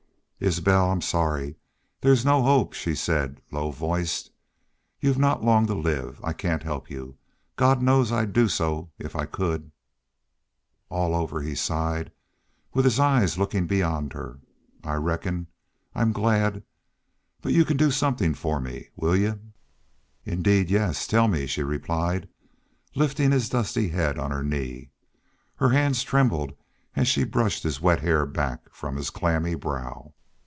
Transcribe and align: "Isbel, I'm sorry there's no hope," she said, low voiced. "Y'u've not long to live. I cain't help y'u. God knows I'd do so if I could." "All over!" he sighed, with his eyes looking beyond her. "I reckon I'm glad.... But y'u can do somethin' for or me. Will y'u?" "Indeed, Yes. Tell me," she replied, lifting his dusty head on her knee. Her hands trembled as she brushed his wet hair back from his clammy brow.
"Isbel, 0.43 0.89
I'm 0.89 1.01
sorry 1.01 1.57
there's 1.99 2.25
no 2.25 2.41
hope," 2.41 2.73
she 2.73 2.95
said, 2.95 3.39
low 3.51 3.69
voiced. 3.69 4.31
"Y'u've 4.99 5.19
not 5.19 5.43
long 5.43 5.67
to 5.67 5.75
live. 5.75 6.19
I 6.23 6.33
cain't 6.33 6.63
help 6.63 6.89
y'u. 6.89 7.15
God 7.57 7.83
knows 7.83 8.11
I'd 8.11 8.33
do 8.33 8.47
so 8.47 8.89
if 8.97 9.15
I 9.15 9.27
could." 9.27 9.71
"All 10.89 11.13
over!" 11.13 11.43
he 11.43 11.53
sighed, 11.53 12.11
with 12.73 12.85
his 12.85 12.99
eyes 12.99 13.37
looking 13.37 13.67
beyond 13.67 14.13
her. 14.13 14.39
"I 14.83 14.95
reckon 14.95 15.45
I'm 15.93 16.11
glad.... 16.11 16.63
But 17.43 17.53
y'u 17.53 17.63
can 17.63 17.77
do 17.77 17.91
somethin' 17.91 18.33
for 18.33 18.57
or 18.57 18.61
me. 18.61 18.89
Will 18.95 19.15
y'u?" 19.15 19.39
"Indeed, 20.25 20.71
Yes. 20.71 21.05
Tell 21.05 21.27
me," 21.27 21.45
she 21.45 21.61
replied, 21.61 22.27
lifting 22.95 23.29
his 23.29 23.47
dusty 23.47 23.89
head 23.89 24.17
on 24.17 24.31
her 24.31 24.43
knee. 24.43 24.89
Her 25.57 25.69
hands 25.69 26.01
trembled 26.01 26.53
as 26.95 27.07
she 27.07 27.25
brushed 27.25 27.61
his 27.61 27.79
wet 27.79 27.99
hair 27.99 28.25
back 28.25 28.73
from 28.73 28.95
his 28.95 29.11
clammy 29.11 29.53
brow. 29.53 30.15